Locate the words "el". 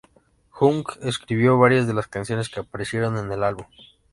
3.31-3.43